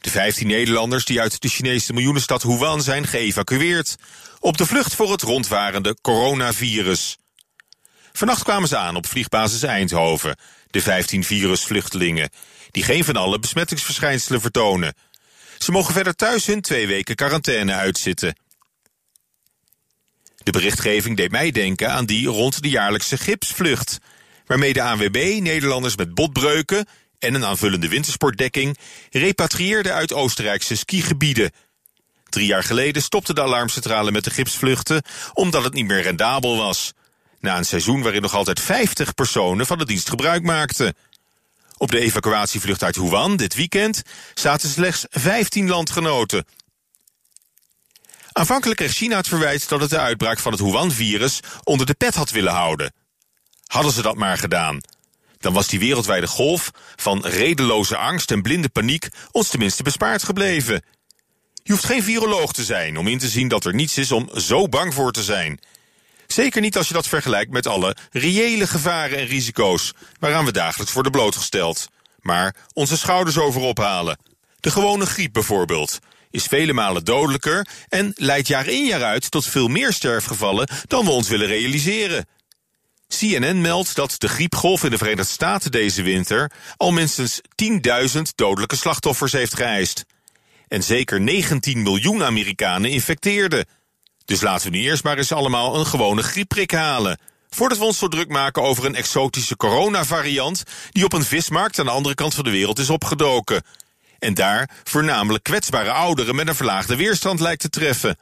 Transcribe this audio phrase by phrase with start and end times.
[0.00, 3.96] De 15 Nederlanders die uit de Chinese miljoenenstad Wuhan zijn geëvacueerd.
[4.38, 7.16] Op de vlucht voor het rondwarende coronavirus.
[8.12, 10.36] Vannacht kwamen ze aan op vliegbasis Eindhoven,
[10.70, 12.30] de 15 virusvluchtelingen,
[12.70, 14.94] die geen van alle besmettingsverschijnselen vertonen.
[15.58, 18.36] Ze mogen verder thuis hun twee weken quarantaine uitzitten.
[20.36, 23.98] De berichtgeving deed mij denken aan die rond de jaarlijkse gipsvlucht,
[24.46, 26.86] waarmee de ANWB Nederlanders met botbreuken
[27.20, 28.78] en een aanvullende wintersportdekking
[29.10, 31.50] repatrieerde uit Oostenrijkse skigebieden.
[32.28, 35.02] Drie jaar geleden stopte de alarmcentrale met de gipsvluchten
[35.32, 36.92] omdat het niet meer rendabel was.
[37.40, 40.94] Na een seizoen waarin nog altijd 50 personen van de dienst gebruik maakten.
[41.76, 44.02] Op de evacuatievlucht uit Wuhan dit weekend
[44.34, 46.44] zaten slechts 15 landgenoten.
[48.32, 52.14] Aanvankelijk kreeg China het verwijt dat het de uitbraak van het Wuhan-virus onder de pet
[52.14, 52.92] had willen houden.
[53.66, 54.80] Hadden ze dat maar gedaan.
[55.40, 60.82] Dan was die wereldwijde golf van redeloze angst en blinde paniek ons tenminste bespaard gebleven.
[61.62, 64.28] Je hoeft geen viroloog te zijn om in te zien dat er niets is om
[64.34, 65.60] zo bang voor te zijn.
[66.26, 70.92] Zeker niet als je dat vergelijkt met alle reële gevaren en risico's waaraan we dagelijks
[70.92, 71.88] worden blootgesteld.
[72.20, 74.18] Maar onze schouders over ophalen.
[74.60, 75.98] De gewone griep bijvoorbeeld
[76.30, 81.04] is vele malen dodelijker en leidt jaar in jaar uit tot veel meer sterfgevallen dan
[81.04, 82.26] we ons willen realiseren.
[83.18, 87.40] CNN meldt dat de griepgolf in de Verenigde Staten deze winter al minstens
[88.16, 90.04] 10.000 dodelijke slachtoffers heeft geëist.
[90.68, 93.66] En zeker 19 miljoen Amerikanen infecteerden.
[94.24, 97.18] Dus laten we nu eerst maar eens allemaal een gewone griepprik halen.
[97.48, 101.84] Voordat we ons zo druk maken over een exotische coronavariant die op een vismarkt aan
[101.84, 103.62] de andere kant van de wereld is opgedoken.
[104.18, 108.16] En daar voornamelijk kwetsbare ouderen met een verlaagde weerstand lijkt te treffen.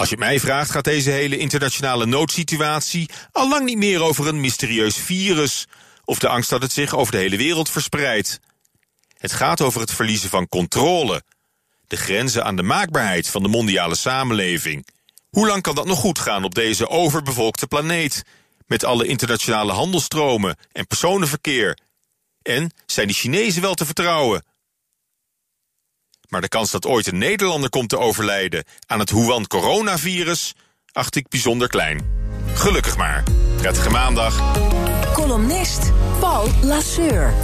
[0.00, 4.40] Als je mij vraagt, gaat deze hele internationale noodsituatie al lang niet meer over een
[4.40, 5.66] mysterieus virus
[6.04, 8.40] of de angst dat het zich over de hele wereld verspreidt.
[9.18, 11.22] Het gaat over het verliezen van controle,
[11.86, 14.86] de grenzen aan de maakbaarheid van de mondiale samenleving.
[15.30, 18.22] Hoe lang kan dat nog goed gaan op deze overbevolkte planeet,
[18.66, 21.78] met alle internationale handelstromen en personenverkeer?
[22.42, 24.44] En zijn die Chinezen wel te vertrouwen?
[26.30, 30.54] Maar de kans dat ooit een Nederlander komt te overlijden aan het Wuhan coronavirus
[30.92, 32.00] acht ik bijzonder klein.
[32.54, 33.24] Gelukkig maar.
[33.56, 34.52] Prettige maandag.
[35.12, 37.34] Columnist Paul Lasseur.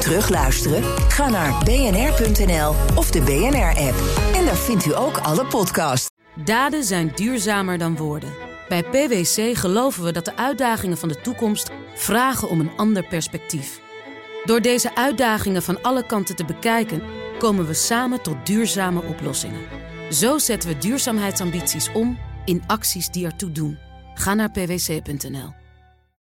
[0.00, 0.82] Terugluisteren?
[1.08, 3.94] Ga naar bnr.nl of de BNR-app.
[4.34, 6.10] En daar vindt u ook alle podcasts.
[6.44, 8.32] Daden zijn duurzamer dan woorden.
[8.68, 13.80] Bij PwC geloven we dat de uitdagingen van de toekomst vragen om een ander perspectief.
[14.44, 17.02] Door deze uitdagingen van alle kanten te bekijken,
[17.38, 19.60] komen we samen tot duurzame oplossingen.
[20.10, 23.78] Zo zetten we duurzaamheidsambities om in acties die ertoe doen.
[24.14, 25.65] Ga naar pwc.nl.